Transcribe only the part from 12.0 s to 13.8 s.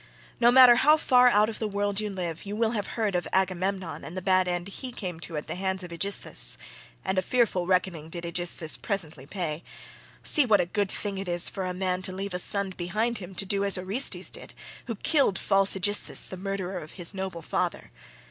to leave a son behind him to do as